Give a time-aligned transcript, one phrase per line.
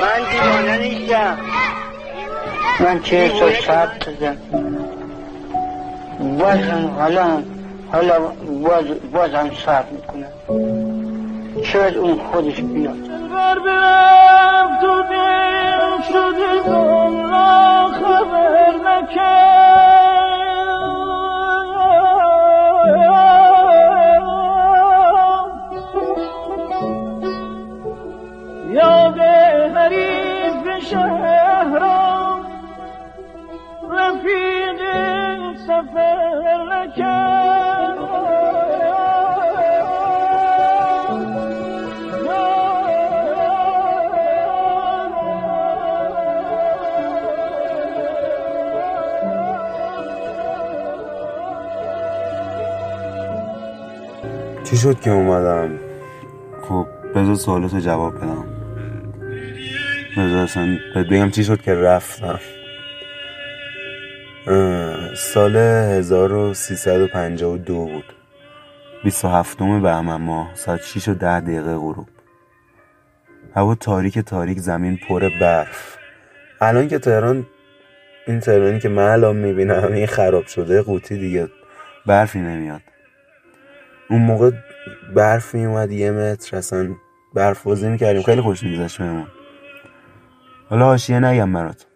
[0.00, 1.38] من دیوانه نیستم.
[2.80, 4.36] من چه سال شب دادم
[6.38, 7.42] بازم حالا
[7.92, 8.18] حالا
[8.62, 10.32] باز بازم صبر می‌کنم.
[11.96, 12.96] اون خودش بیاد.
[30.90, 32.46] شهرام
[33.90, 34.80] رفیق
[35.66, 37.96] سفر نکرد.
[54.64, 55.78] چی شد که اومدم؟
[56.68, 58.55] خب بذار سوالاتو جواب بدم.
[60.16, 62.40] بذار اصلا بهت بگم چی شد که رفتم
[65.16, 68.04] سال 1352 بود.
[69.04, 72.08] 27 بهمن ماه ساعت 6 و 10 دقیقه غروب.
[73.54, 75.96] هوا تاریک تاریک زمین پر برف.
[76.60, 77.46] الان که تهران
[78.26, 81.48] این تهرانی که من الان می‌بینم این خراب شده قوطی دیگه
[82.06, 82.82] برفی نمیاد.
[84.10, 84.50] اون موقع
[85.14, 86.88] برف میومد یه متر اصلا
[87.34, 88.22] برف بازی می‌کردیم.
[88.22, 89.26] خیلی خوش میگذشت بهمون.
[90.70, 91.86] حالا حاشیه نگم برات.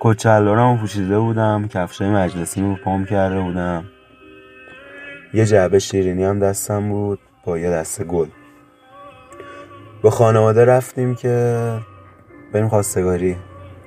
[0.00, 3.84] کچلوارمو پوشیده بودم کفشای مجلسی رو پام کرده بودم.
[5.34, 8.28] یه جعبه شیرینی هم دستم بود با یه دسته گل.
[10.02, 11.78] با خانواده رفتیم که
[12.52, 13.36] بریم خواستگاری.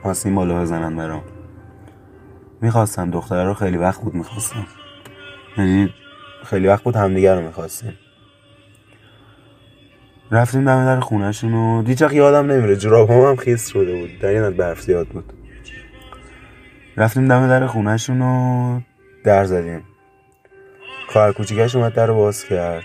[0.02, 1.24] خواستیم بالا بزنن برام.
[2.62, 4.68] می‌خواستم دختره رو خیلی وقت بود می‌خواستم
[5.58, 5.94] یعنی
[6.46, 7.94] خیلی وقت بود همدیگه رو می‌خواستیم.
[10.32, 12.76] رفتیم دم در خونهشون و دیچ وقت یادم نمیره.
[12.76, 14.20] جورابام هم خیس شده بود.
[14.20, 15.34] در برف زیاد بود.
[16.98, 18.82] رفتیم دم در خونهشون و
[19.24, 19.84] در زدیم.
[21.10, 22.84] خواهر کوچیکش اومد در باز کرد.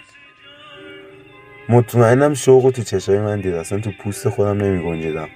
[1.69, 3.55] مطمئنم شوق و تو چشای من دید.
[3.55, 5.29] اصلا تو پوست خودم نمی گنجیدم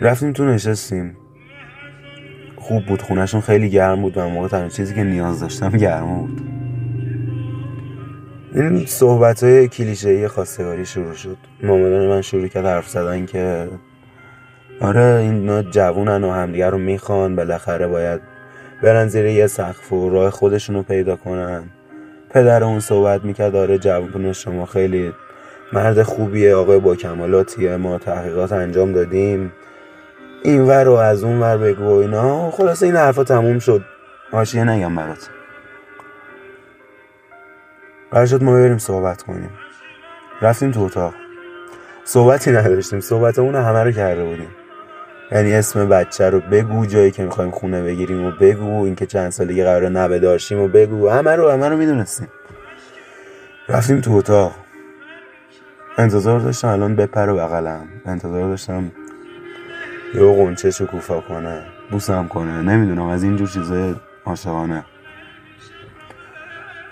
[0.00, 1.16] رفتیم تو نشستیم.
[2.56, 3.02] خوب بود.
[3.02, 6.55] خونهشون خیلی گرم بود و موقع تنها چیزی که نیاز داشتم گرما بود.
[8.56, 11.36] این صحبت های کلیشه خواستگاری شروع شد.
[11.62, 13.68] مامادان من شروع کرد حرف زدن که
[14.80, 18.20] آره اینا جوونن و همدیگه رو می‌خوان بالاخره باید
[18.82, 21.64] برن زیر یه سقف و راه خودشون رو پیدا کنن.
[22.30, 25.12] پدر اون صحبت می‌کرد آره جوون شما خیلی
[25.72, 29.52] مرد خوبیه آقای با کمالاتیه ما تحقیقات انجام دادیم.
[30.44, 32.50] این ور و از اون ور بگو اینا.
[32.50, 33.82] خلاصه این حرفا تموم شد.
[34.32, 35.35] حاشیه نگم برات.
[38.10, 39.50] قرار شد ما بریم صحبت کنیم.
[40.42, 41.14] رفتیم تو اتاق.
[42.04, 43.00] صحبتی نداشتیم.
[43.00, 44.48] صحبت اون همه رو کرده بودیم.
[45.32, 48.84] یعنی اسم بچه رو بگو جایی که می‌خوایم خونه بگیریم و بگو.
[48.84, 51.08] اینکه چند سالگی قرار نوه داشتیم و بگو.
[51.08, 52.28] همه رو همه رو می‌دونستیم.
[53.68, 54.52] رفتیم تو اتاق.
[55.98, 57.88] انتظار داشتم الان بپره بغلم.
[58.06, 58.92] انتظار داشتم
[60.14, 62.62] یه قنچه شکوفا کنه بوسم کنه.
[62.62, 63.94] نمی‌دونم از اینجور چیزای
[64.24, 64.84] عاشقانه.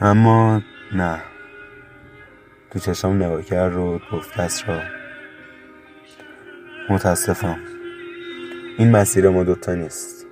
[0.00, 0.60] اما
[0.94, 1.22] نه.
[2.70, 4.80] تو چشم نگاه کرد رو گفت کس را.
[6.90, 7.58] متاسفم.
[8.78, 10.26] این مسیر ما دوتا نیست.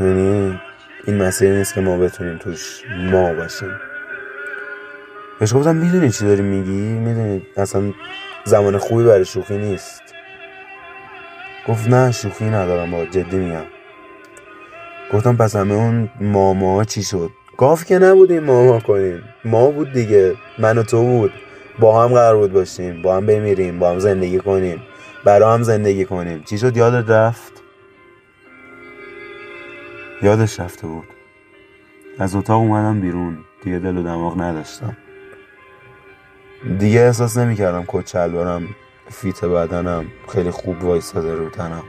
[0.00, 0.60] یعنی
[1.06, 3.80] این مسیر نیست که ما بتونیم توش ما باشیم.
[5.40, 7.92] بهش گفتم می‌دونی چی داری میگی؟ می‌دونی اصلا
[8.44, 10.02] زمان خوبی برای شوخی نیست.
[11.68, 13.64] گفت نه شوخی ندارم با جدی میگم.
[15.12, 17.30] گفتم پس همه اون ماما چی شد؟
[17.62, 19.22] گاف که نبودیم ماما کنیم.
[19.44, 20.34] ما بود دیگه.
[20.58, 21.32] من و تو بود.
[21.78, 23.02] با هم قرار بود باشیم.
[23.02, 23.78] با هم بمیریم.
[23.78, 24.82] با هم زندگی کنیم.
[25.24, 26.42] برا هم زندگی کنیم.
[26.42, 27.52] چی شد؟ یادت رفت؟
[30.22, 31.04] یادش رفته بود.
[32.18, 33.38] از اتاق اومدم بیرون.
[33.64, 34.96] دیگه دل و دماغ نداشتم.
[36.78, 38.68] دیگه احساس نمی‌کردم شلوارم
[39.10, 40.04] فیت بدنم.
[40.28, 41.84] خیلی خوب وایستاده رو تنم.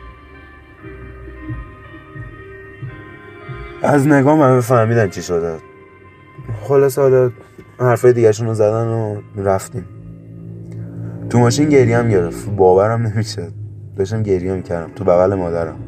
[3.83, 5.72] از نگاه همه فهمیدن چی شده.
[6.63, 7.31] خلاص حالا
[7.79, 9.85] حرفای دیگرشون رو زدن و رفتیم.
[11.29, 12.49] تو ماشین گریه گرفت.
[12.49, 13.47] باورم نمیشه
[13.95, 14.93] داشتم گریه می‌کردم.
[14.93, 15.79] تو بغل مادرم.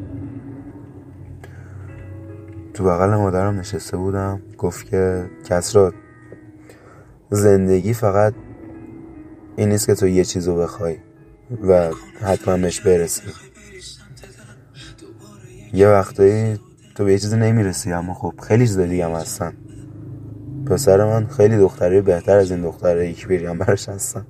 [2.74, 4.42] تو بغل مادرم نشسته بودم.
[4.58, 5.92] گفت که کسرا
[7.30, 8.34] زندگی فقط
[9.56, 10.96] این نیست که تو یه چیزو بخوای
[11.68, 11.90] و
[12.20, 13.22] حتما بهش برسی.
[15.72, 16.60] یه وقتایی
[16.94, 19.12] تو به یه چیزی نمی‌رسی اما خب خیلی چیز دیگه هم
[20.66, 24.26] پسر من خیلی دختری بهتر از این دختره یک پیغمبرش هستن.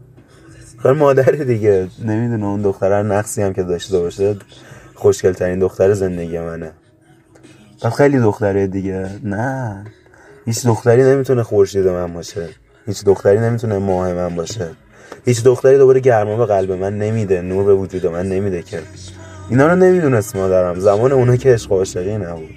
[0.83, 1.89] خیلی مادری دیگه.
[2.05, 4.37] نمی‌دونه اون دختره نقصی هم که داشته باشه
[4.95, 6.73] خوشگل ترین دختر زندگی منه.
[7.83, 9.11] بعد خیلی دختره دیگه.
[9.25, 9.85] نه.
[10.45, 12.49] هیچ دختری نمی‌تونه خورشید من باشه.
[12.87, 14.71] هیچ دختری نمی‌تونه ماه من باشه.
[15.25, 18.83] هیچ دختری دوباره گرما به قلب من نمیده نور به وجود من نمیده که.
[19.51, 20.81] اینا رو نمی‌دونست مادرم.
[20.81, 22.55] زمان اونا که عشق عاشقی نبود.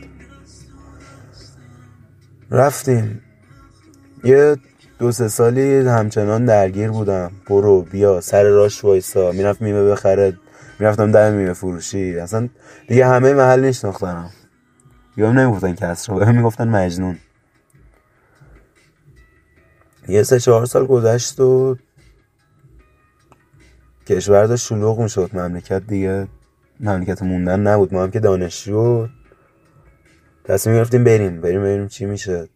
[2.51, 3.21] رفتیم.
[4.23, 4.57] یه
[4.99, 7.31] دو سه سالی همچنان درگیر بودم.
[7.47, 8.21] برو بیا.
[8.21, 9.31] سر راش وایسا.
[9.31, 10.37] می‌رفت میمه بخره.
[10.79, 12.19] می‌رفتم در میمه فروشی.
[12.19, 12.49] اصلا
[12.87, 14.29] دیگه همه محل نشناختنم
[15.17, 17.17] یا نمی‌گفتن کسرا بهم می‌گفتن مجنون.
[20.07, 21.77] یه سه چهار سال گذشت و
[24.07, 25.29] کشور داشت شلوغ می‌شد.
[25.33, 26.27] مملکت دیگه
[26.79, 27.93] مملکت موندن نبود.
[27.93, 29.07] ما هم که دانشجو.
[30.43, 31.41] تصمیم گرفتیم بریم.
[31.41, 32.49] بریم بریم چی میشه.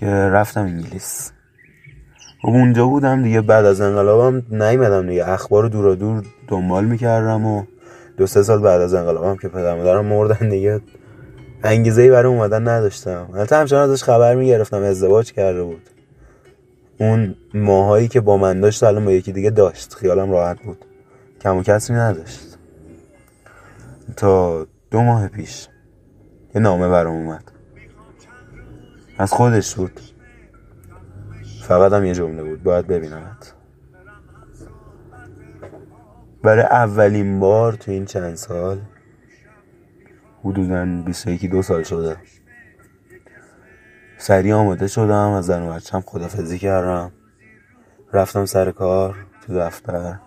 [0.00, 1.32] که رفتم انگلیس.
[2.42, 5.28] خب اونجا بودم دیگه بعد از انقلابم نیومدم دیگه.
[5.28, 7.64] اخبار دورا دور دنبال می‌کردم و
[8.16, 10.80] دو سه سال بعد از انقلابم که پدر مادرم مردن دیگه.
[11.64, 13.28] انگیزه ای برای اومدن نداشتم.
[13.34, 15.82] البته همچنان ازش خبر می‌گرفتم ازدواج کرده بود.
[17.00, 19.94] اون ماهایی که با من داشت الان با یکی دیگه داشت.
[19.94, 20.84] خیالم راحت بود.
[21.40, 22.58] کم و کسری نداشت.
[24.16, 25.68] تا دو ماه پیش
[26.54, 27.57] یه نامه برام اومد.
[29.18, 30.00] از خودش بود
[31.62, 32.62] فقط هم یه جمله بود.
[32.62, 33.54] باید ببینمت.
[36.42, 38.80] برای اولین بار تو این چند سال
[40.44, 42.16] حدودا 21 دو سال شده.
[44.18, 47.12] سریع آماده شدم از زن و بچم خدافزی کردم.
[48.12, 50.18] رفتم سر کار تو دفتر.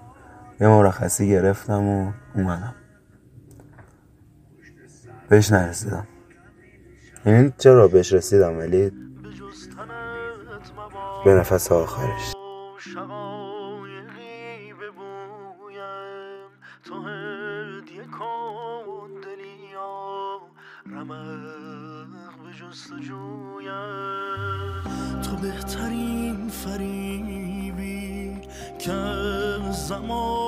[0.62, 2.76] یه مرخصی گرفتم و اومدم.
[5.30, 6.08] بهش نرسیدم.
[7.26, 8.92] یعنی چرا بهش رسیدم ولی
[11.26, 12.34] به نفس آخرش.
[25.24, 28.42] تو بهترین فریبی
[28.80, 28.92] که
[29.72, 30.41] زمان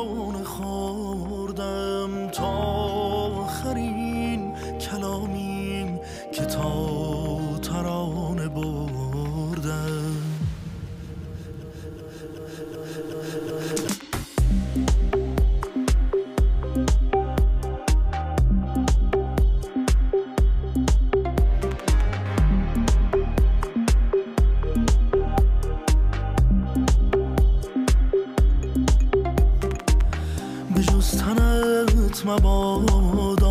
[32.26, 33.43] مبادا.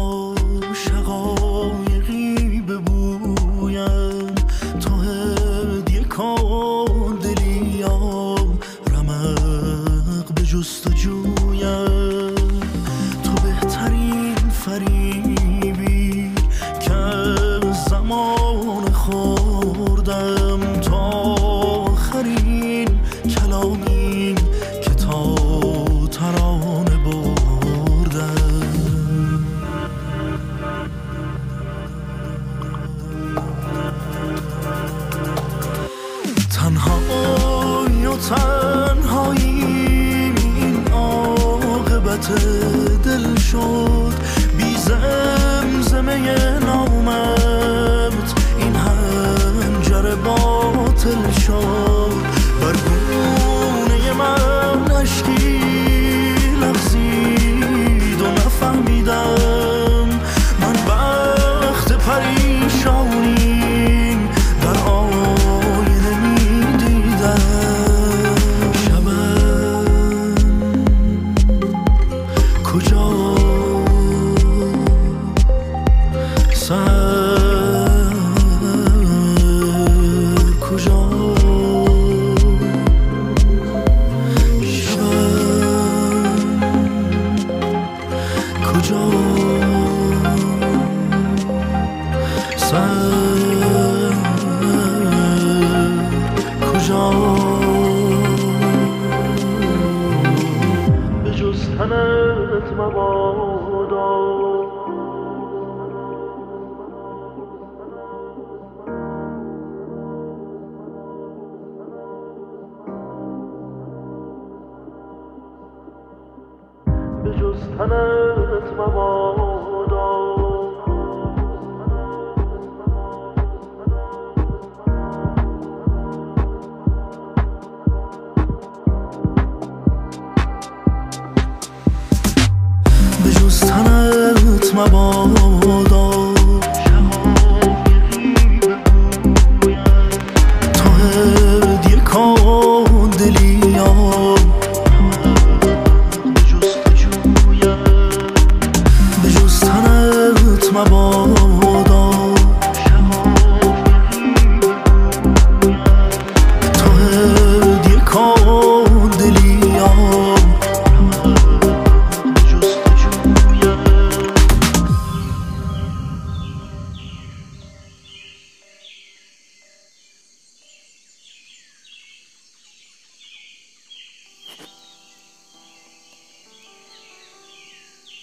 [159.19, 160.53] دلیام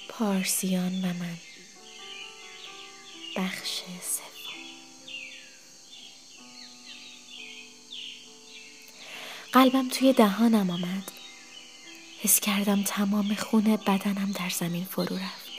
[0.10, 1.29] پارسیان و من.
[9.54, 11.12] قلبم توی دهانم آمد.
[12.22, 15.50] حس کردم تمام خون بدنم در زمین فرو رفت.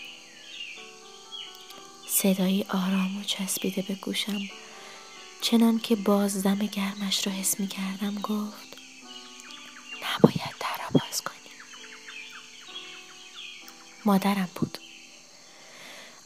[2.08, 4.40] صدایی آرام و چسبیده به گوشم.
[5.40, 8.76] چنان که باز دم گرمش را حس می کردم گفت
[10.02, 11.36] نباید در باز کنی.
[14.04, 14.78] مادرم بود.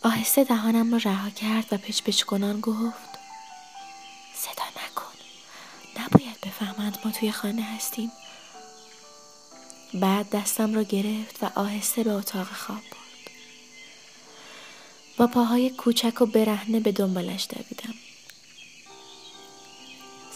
[0.02, 3.13] آهسته دهانم را رها کرد و پچ پچ کنان گفت
[6.64, 8.12] بفهمند ما توی خانه هستیم.
[9.94, 13.30] بعد دستم را گرفت و آهسته به اتاق خواب برد.
[15.16, 17.94] با پاهای کوچک و برهنه به دنبالش دویدم.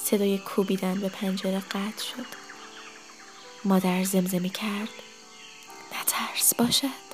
[0.04, 2.26] صدای کوبیدن به پنجره قطع شد.
[3.64, 4.88] مادر زمزمه کرد.
[6.00, 7.08] نترس باشد.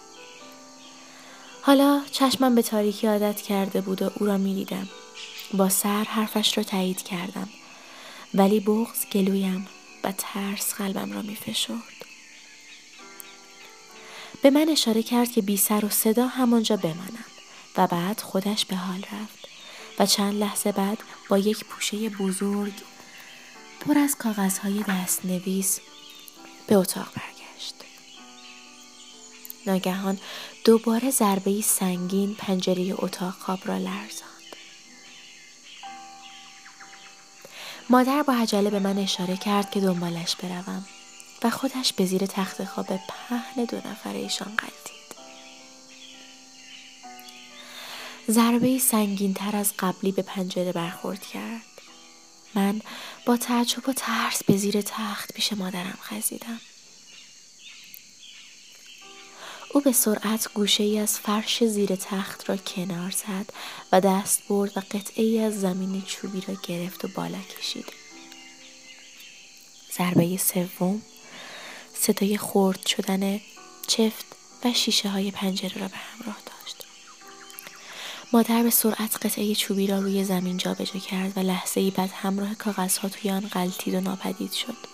[1.62, 4.88] حالا چشمم به تاریکی عادت کرده بود و او را می دیدم.
[5.54, 7.48] با سر حرفش را تایید کردم.
[8.34, 9.66] ولی بغز گلویم
[10.04, 11.94] و ترس قلبم را می فشرد.
[14.42, 17.24] به من اشاره کرد که بی سر و صدا همانجا بمانم
[17.76, 19.48] و بعد خودش به حال رفت
[19.98, 20.98] و چند لحظه بعد
[21.28, 22.72] با یک پوشه بزرگ
[23.80, 25.80] پر از کاغذهای دست نویس
[26.66, 27.74] به اتاق برگشت.
[29.66, 30.18] ناگهان
[30.64, 34.33] دوباره ضربه سنگین پنجره اتاق خواب را لرزاند.
[37.90, 40.84] مادر با عجله به من اشاره کرد که دنبالش بروم
[41.42, 44.94] و خودش به زیر تخت خواب پهن دو نفره ایشان قلتید.
[48.30, 51.62] ضربه سنگین تر از قبلی به پنجره برخورد کرد.
[52.54, 52.80] من
[53.26, 56.60] با تعجب و ترس به زیر تخت پیش مادرم خزیدم.
[59.74, 63.52] او به سرعت گوشه ای از فرش زیر تخت را کنار زد
[63.92, 67.92] و دست برد و قطعه ای از زمین چوبی را گرفت و بالا کشید.
[69.96, 71.02] ضربه سوم
[71.94, 73.40] صدای خورد شدن
[73.86, 74.24] چفت
[74.64, 76.86] و شیشه های پنجره را به همراه داشت.
[78.32, 82.54] مادر به سرعت قطعه چوبی را روی زمین جابجا کرد و لحظه ای بعد همراه
[82.54, 84.93] کاغذها توی آن غلطید و ناپدید شد.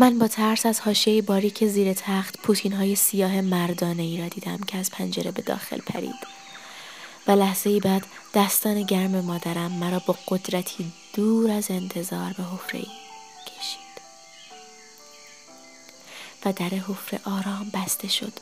[0.00, 4.58] من با ترس از حاشیه باریک زیر تخت پوتین های سیاه مردانه ای را دیدم
[4.58, 6.26] که از پنجره به داخل پرید.
[7.26, 12.80] و لحظه ای بعد دستان گرم مادرم مرا با قدرتی دور از انتظار به حفره
[13.46, 13.98] کشید.
[16.44, 18.32] و در حفره آرام بسته شد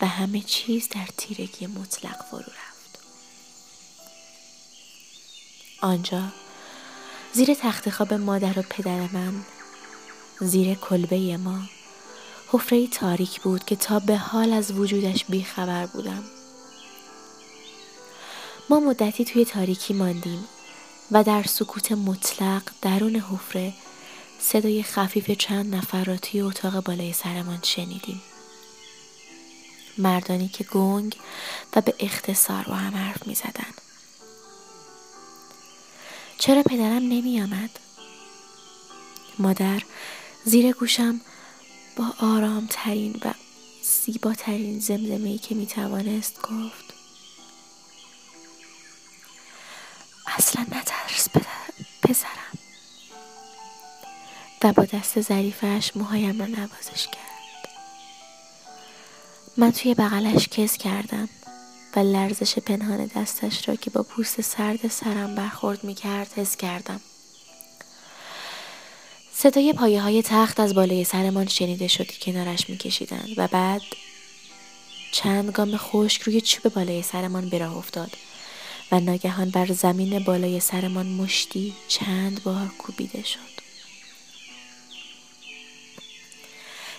[0.00, 2.98] و همه چیز در تیرگی مطلق فرو رفت.
[5.80, 6.22] آنجا
[7.32, 9.44] زیر تخت خواب مادر و پدر من
[10.40, 11.58] زیر کلبه ما
[12.48, 16.24] حفره تاریک بود که تا به حال از وجودش بیخبر بودم
[18.70, 20.44] ما مدتی توی تاریکی ماندیم
[21.10, 23.72] و در سکوت مطلق درون حفره
[24.40, 28.22] صدای خفیف چند نفر را توی اتاق بالای سرمان شنیدیم
[29.98, 31.16] مردانی که گنگ
[31.76, 33.74] و به اختصار با هم حرف می زدن.
[36.38, 37.70] چرا پدرم نمی آمد؟
[39.38, 39.82] مادر
[40.46, 41.20] زیر گوشم
[41.96, 43.34] با آرام ترین و
[43.82, 46.94] زیباترین ای که می توانست گفت.
[50.26, 51.28] اصلا نترس
[52.02, 52.58] پسرم.
[54.64, 57.68] و با دست ظریفش موهایم را نوازش کرد.
[59.56, 61.28] من توی بغلش کس کردم
[61.96, 67.00] و لرزش پنهان دستش را که با پوست سرد سرم برخورد می کرد حس کردم.
[69.44, 73.82] صدای پایه های تخت از بالای سرمان شنیده شد که کنارش میکشیدند و بعد
[75.12, 78.10] چند گام خشک روی چوب بالای سرمان به راه افتاد
[78.92, 83.54] و ناگهان بر زمین بالای سرمان مشتی چند بار کوبیده شد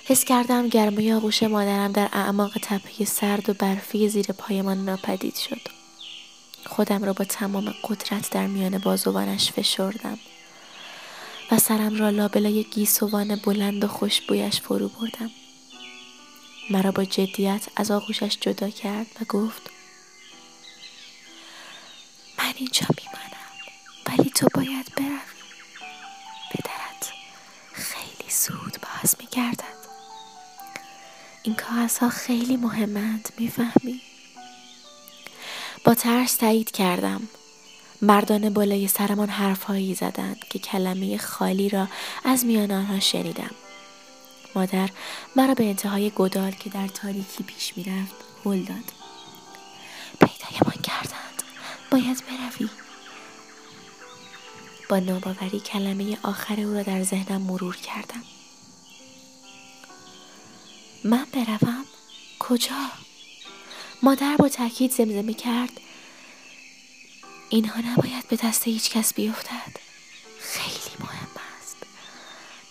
[0.05, 5.61] حس کردم گرمای آغوش مادرم در اعماق تپه سرد و برفی زیر پایمان ناپدید شد.
[6.65, 10.19] خودم را با تمام قدرت در میان بازوانش فشردم
[11.51, 15.31] و سرم را لابلای گیسوان بلند و خوشبویش فرو بردم.
[16.69, 19.61] مرا با جدیت از آغوشش جدا کرد و گفت
[22.37, 23.51] من اینجا میمانم
[24.05, 25.19] ولی تو باید بروی.
[26.51, 27.11] پدرت
[27.73, 29.75] خیلی زود باز میگردد.
[31.43, 34.01] این کاغذها خیلی مهمند می‌فهمی؟
[35.83, 37.27] با ترس تایید کردم.
[38.05, 41.87] مردان بالای سرمان حرفهایی زدند که کلمه خالی را
[42.23, 43.51] از میان آنها شنیدم.
[44.55, 44.89] مادر
[45.35, 48.91] مرا به انتهای گدال که در تاریکی پیش می‌رفت هل داد.
[50.19, 51.43] پیدایمان کردند.
[51.91, 52.69] باید بروی.
[54.89, 58.23] با ناباوری کلمه آخر او را در ذهنم مرور کردم.
[61.03, 61.85] من بروم؟
[62.39, 62.89] کجا؟
[64.03, 65.71] مادر با تاکید زمزمه کرد.
[67.55, 69.77] اینها نباید به دست هیچ کس بیفتد.
[70.39, 71.27] خیلی مهم
[71.59, 71.77] است.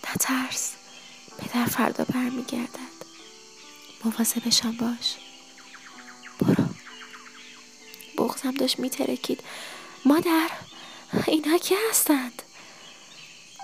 [0.09, 0.73] نترس.
[1.37, 2.95] پدر فردا برمیگردد.
[4.03, 5.15] مواظبشان باش.
[6.39, 6.65] برو.
[8.17, 9.43] بغزم داشت میترکید.
[10.05, 10.49] مادر
[11.27, 12.41] اینها کی هستند؟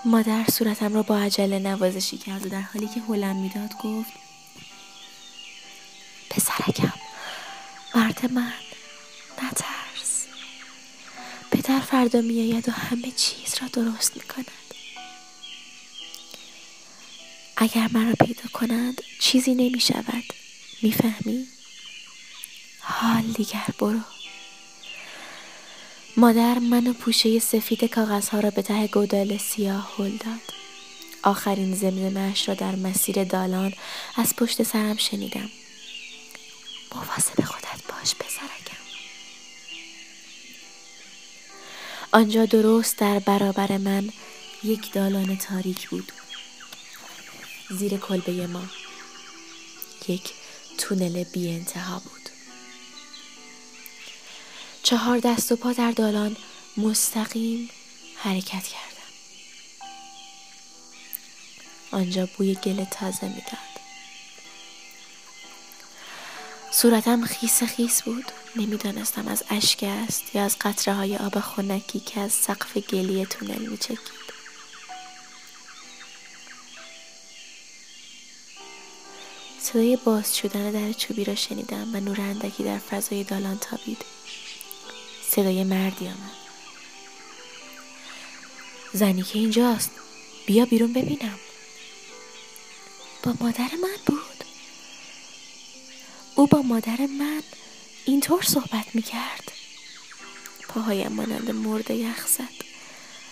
[0.04, 4.12] مادر صورتم را با عجله نوازشی کرد و در حالی که هلم می‌داد گفت
[6.30, 6.92] پسرکم
[7.94, 8.52] مرد من
[9.42, 9.81] نترس.
[11.62, 14.46] پدر فردا میآید و همه چیز را درست می‌کند.
[17.56, 20.24] اگر مرا پیدا کنند چیزی نمی شود
[20.82, 21.46] می‌فهمی؟
[22.80, 24.00] حال دیگر برو.
[26.16, 30.54] مادر من و پوشه سفید کاغذها را به ته گودال سیاه هل داد.
[31.22, 33.74] آخرین زمزمهاش را در مسیر دالان
[34.16, 35.50] از پشت سرم شنیدم.
[36.94, 38.81] مواظب خودت باش پسرکم.
[42.14, 44.10] آنجا درست در برابر من
[44.64, 46.12] یک دالان تاریک بود.
[47.70, 48.62] زیر کلبه ما
[50.08, 50.32] یک
[50.78, 52.28] تونل بی انتها بود.
[54.82, 56.36] چهار دست و پا در دالان
[56.76, 57.70] مستقیم
[58.16, 59.12] حرکت کردم.
[61.90, 63.72] آنجا بوی گل تازه می‌داد.
[66.72, 68.32] صورتم خیس خیس بود.
[68.56, 73.66] نمی‌دانستم از اشک است یا از قطره های آب خنکی که از سقف گلی تونل
[73.66, 74.22] میچکید.
[79.60, 84.04] صدای باز شدن در چوبی را شنیدم و نور اندکی در فضای دالان تابید.
[85.30, 86.32] صدای مردی آمد.
[88.92, 89.90] زنی که اینجاست.
[90.46, 91.38] بیا بیرون ببینم.
[93.22, 94.44] با مادر من بود.
[96.34, 97.42] او با مادر من
[98.04, 99.52] اینطور صحبت می کرد
[100.68, 102.62] پاهایم مانند مرده یخ زد.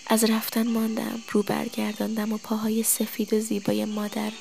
[0.07, 4.31] از رفتن ماندم رو برگرداندم و پاهای سفید و زیبای مادر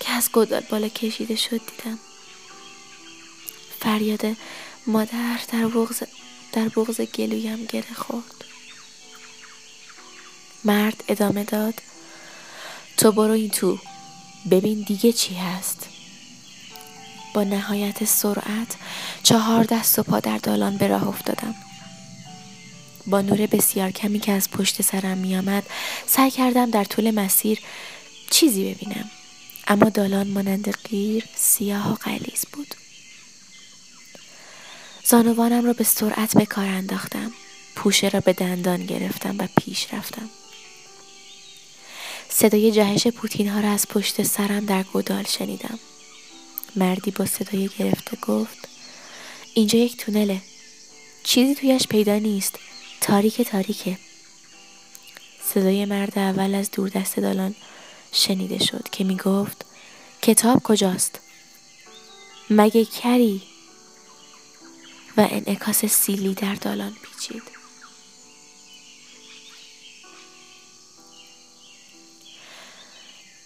[0.00, 1.98] که از گدال بالا کشیده شد دیدم.
[3.80, 4.36] فریاد
[4.86, 6.02] مادر در بغز,
[6.52, 8.44] در بغز گلویم گره خورد.
[10.64, 11.74] مرد ادامه داد
[12.96, 13.78] تو برو این تو.
[14.50, 15.93] ببین دیگه چی هست.
[17.34, 18.76] با نهایت سرعت
[19.22, 21.54] چهار دست و پا در دالان به راه افتادم.
[23.06, 25.62] با نور بسیار کمی که از پشت سرم می آمد
[26.06, 27.58] سعی کردم در طول مسیر
[28.30, 29.10] چیزی ببینم.
[29.68, 32.74] اما دالان مانند غیر سیاه و غلیز بود.
[35.04, 37.32] زانوانم را به سرعت به کار انداختم.
[37.76, 40.30] پوشه را به دندان گرفتم و پیش رفتم.
[42.28, 45.78] صدای جهش پوتین ها را از پشت سرم در گودال شنیدم.
[46.76, 48.68] مردی با صدای گرفته گفت
[49.54, 50.40] اینجا یک تونله
[51.24, 52.58] چیزی تویش پیدا نیست
[53.00, 53.98] تاریک تاریکه
[55.54, 57.54] صدای مرد اول از دور دست دالان
[58.12, 59.64] شنیده شد که می گفت
[60.22, 61.20] کتاب کجاست؟
[62.50, 63.42] مگه کری؟
[65.16, 67.42] و انعکاس سیلی در دالان پیچید.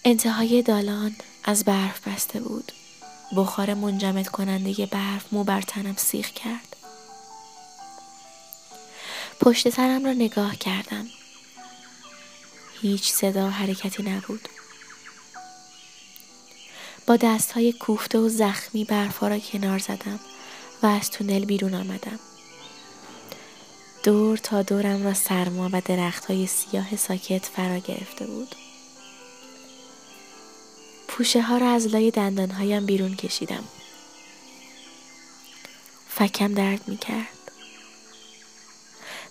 [0.05, 2.71] انتهای دالان از برف بسته بود.
[3.35, 6.75] بخار منجمد کننده برف مو بر تنم سیخ کرد.
[9.39, 11.07] پشت سرم را نگاه کردم.
[12.81, 14.49] هیچ صدا حرکتی نبود.
[17.07, 20.19] با دست های کوفته و زخمی برفا را کنار زدم
[20.83, 22.19] و از تونل بیرون آمدم.
[24.03, 28.55] دور تا دورم را سرما و درخت های سیاه ساکت فرا گرفته بود.
[31.19, 33.63] پوشه ها را از لای دندانهایم بیرون کشیدم.
[36.09, 37.51] فکم درد می کرد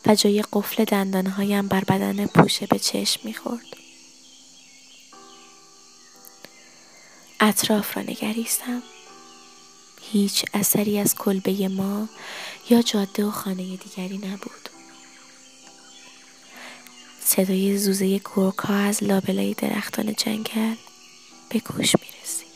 [0.07, 3.67] و جای قفل دندانهایم بر بدن پوشه به چشم می خورد.
[7.41, 8.83] اطراف را نگریستم.
[10.13, 12.09] هیچ اثری از کلبه ما
[12.71, 14.69] یا جاده و خانه دیگری نبود.
[17.25, 20.75] صدای زوزه کرکا از لابلای درختان جنگل
[21.49, 22.49] به گوش می رسید.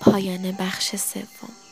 [0.00, 1.63] پایان بخش سوم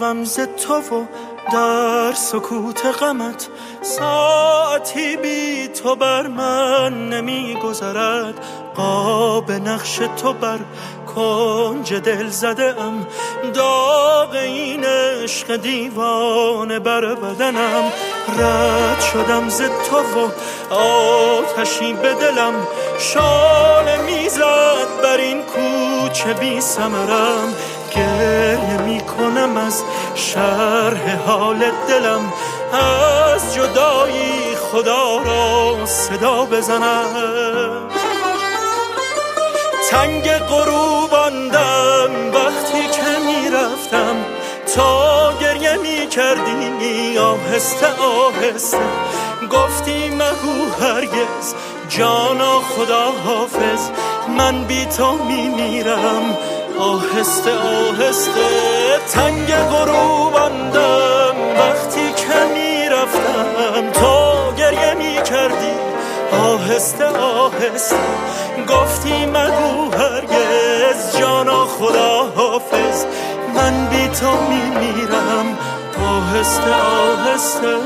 [0.00, 1.04] روم ز تو و
[1.52, 3.48] در سکوت غمت
[3.82, 8.34] ساعتی بی تو بر من نمی گذرد
[8.76, 10.58] قاب نقش تو بر
[11.14, 13.06] کنج دل زده ام
[13.54, 17.92] داغ این عشق دیوانه بر بدنم.
[18.38, 20.30] رد شدم ز تو و
[20.74, 22.54] آتشی به دلم
[22.98, 27.54] شال می‌زد بر این کوچه بی سمرم
[27.90, 29.82] گریه می کنم از
[30.14, 32.32] شرح حال دلم.
[32.72, 37.88] از جدایی خدا را صدا بزنم.
[39.90, 44.16] تنگ غروباندم وقتی که می‌رفتم
[44.76, 48.78] تا گریه می کردی آهسته آهسته.
[49.52, 51.54] گفتی مگو هرگز
[51.88, 53.90] جانا خدا حافظ
[54.38, 56.36] من بی تو می میرم
[56.78, 58.40] آهسته آهسته
[59.12, 61.36] تنگ غروباندم.
[61.58, 65.76] وقتی که می‌رفتم تا گریه می‌کردی
[66.42, 67.96] آهسته آهسته
[68.68, 71.18] گفتی مگو هرگز.
[71.18, 73.04] جانا خدا حافظ
[73.54, 75.58] من بی تو میمیرم.
[76.02, 77.76] آهسته آهسته.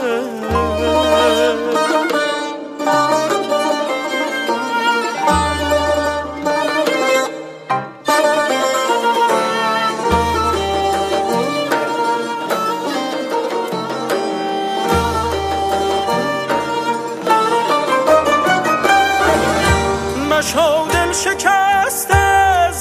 [20.53, 22.17] شو دل شکسته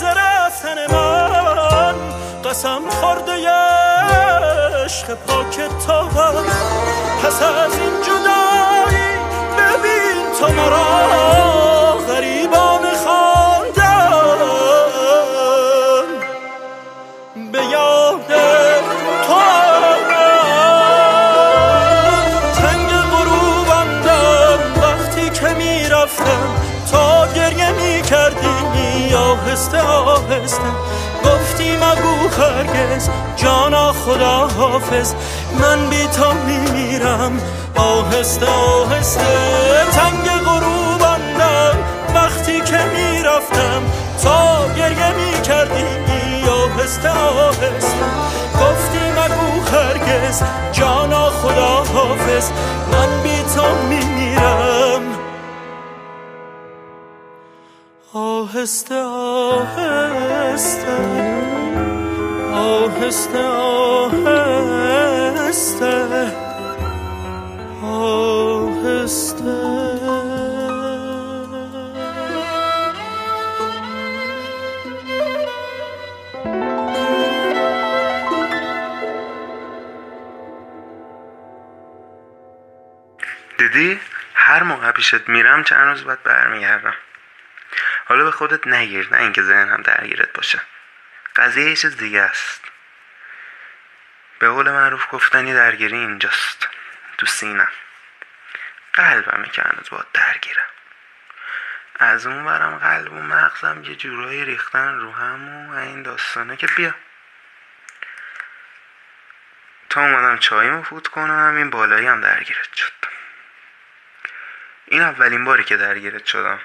[0.03, 1.95] رفتن من.
[2.45, 3.49] قسم خورده
[4.85, 6.07] عشق پاک تو
[7.23, 9.09] پس از این جدایی
[9.57, 11.38] ببین تو مرا.
[30.39, 30.71] آهسته
[31.25, 35.13] گفتی مگو هرگز جانا خدا حافظ.
[35.61, 37.41] من بی تو میمیرم
[37.75, 39.21] آهسته آهسته.
[39.91, 41.77] تنگ غروبندم
[42.15, 43.81] وقتی که می‌رفتم
[44.23, 48.05] تا گریه می کردی آهسته آهسته.
[48.61, 52.49] گفتی مگو هرگز جانا خدا حافظ.
[52.91, 54.18] من بی تو میمیرم
[58.59, 60.97] آهسته آهسته.
[62.53, 63.39] آهسته
[65.39, 65.95] آهسته.
[67.83, 69.53] آهسته.
[83.57, 83.99] دیدی؟
[84.33, 86.93] هر موقع پیشت میرم چند روز بعد برمیگردم.
[88.09, 90.61] حالا به خودت نگیر نه اینکه ذهنم درگیرت باشه.
[91.35, 92.61] قضیه یه چیز دیگه است.
[94.39, 96.67] به قول معروف گفتنی درگیری اینجاست.
[97.17, 97.71] تو سینم
[98.93, 100.69] قلبمه که هنوز باید درگیرم
[101.99, 106.67] از اون برم قلب و مغزم یه جورایی ریختن رو هم و این داستانه که
[106.67, 106.95] بیا.
[109.89, 112.93] تا اومدم چاییمو فوت کنم این بالایی هم درگیرت شد.
[114.85, 116.59] این اولین باری که درگیرت شدم.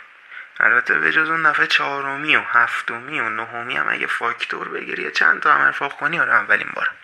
[0.60, 5.42] البته به جز اون دفعه چهارمی و هفتمی و نهمی هم اگه فاکتور بگیری چند
[5.42, 6.94] تا هم ارفاق کنی آره اولین بارم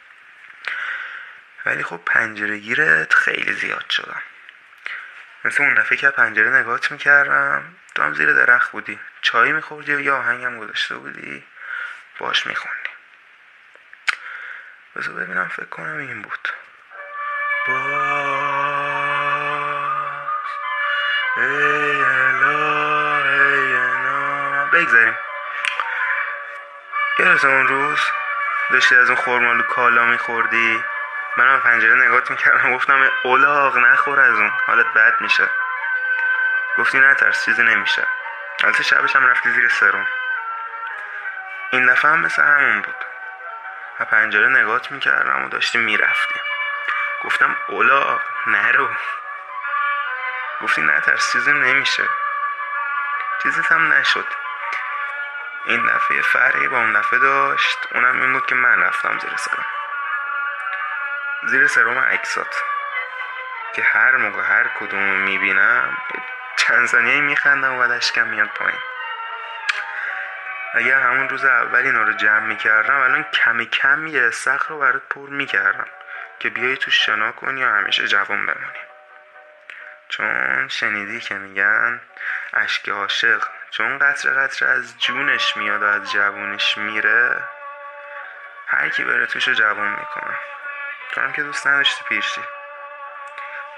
[1.66, 4.22] ولی خب پنجره گیرت خیلی زیاد شدم.
[5.44, 9.00] مثل اون دفعه که پنجره نگات می‌کردم تو هم زیر درخت بودی.
[9.22, 11.44] چایی میخوردی و یا آهنگم گذاشته بودی.
[12.18, 12.90] باش میخوندی
[14.96, 16.48] بذار ببینم فکر کنم این بود.
[17.66, 19.10] باز
[21.36, 22.29] ای
[24.72, 25.18] بگذاریم.
[27.18, 28.00] یادت اون روز
[28.70, 30.84] داشتی از اون خورمالو کالا میخوردی.
[31.36, 35.50] منم پنجره نگات می‌کردم گفتم اولاغ نخور از اون حالت بد میشه.
[36.78, 38.06] گفتی نترس چیزی نمیشه.
[38.64, 40.06] البته شبش هم رفتی زیر سرم.
[41.70, 43.04] این دفعه هم مثل همون بود.
[44.00, 46.40] و پنجره نگات می‌کردم و داشتی می‌رفتی
[47.24, 48.88] گفتم اولاغ نرو
[50.62, 52.04] گفتی نترس چیزی نمیشه.
[53.42, 54.26] چیزی هم نشد.
[55.64, 57.78] این دفعه فرقی با اون دفعه داشت.
[57.94, 59.66] اونم این بود که من رفتم زیر سرم.
[61.46, 62.62] زیر سرم عکسات.
[63.74, 65.98] که هر موقع هر کدوم می‌بینم
[66.56, 68.80] چند ثانیه میخندم و اشکم میاد پایین.
[70.74, 75.02] اگر همون روز اول اینا رو جمع می‌کردم الان کمی کم یه سخت رو برات
[75.10, 75.86] پر می‌کردم
[76.38, 78.80] که بیای تو شنا کنی و همیشه جوان بمونی.
[80.08, 82.00] چون شنیدی که میگن
[82.54, 83.42] اشک عاشق.
[83.70, 87.44] چون قطره قطره از جونش میاد و از جوونش میره
[88.66, 90.36] هر کی بره توشو جوون می‌کنه.
[91.12, 92.40] تو که دوست نداشتی پیرشی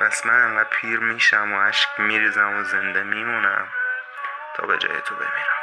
[0.00, 3.68] پس من انقدر پیر میشم و اشک میریزم و زنده میمونم
[4.56, 5.61] تا به جای تو بمیرم.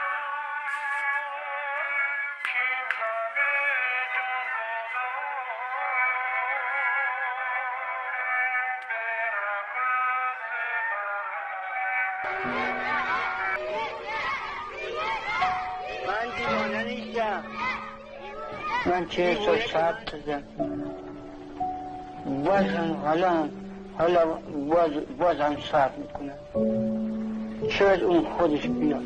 [18.99, 19.37] من چه
[19.73, 20.43] ساعت دادم
[22.45, 23.49] بازم حالا
[23.97, 24.25] حالا
[24.69, 26.33] باز بازم صبر می‌کنم.
[27.69, 29.03] شاید اون خودش بیاد.